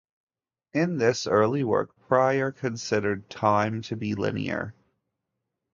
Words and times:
In 0.73 0.97
this 0.97 1.27
early 1.27 1.63
work, 1.63 1.95
Prior 2.07 2.51
considered 2.51 3.29
time 3.29 3.83
to 3.83 3.95
be 3.95 4.15
linear. 4.15 4.73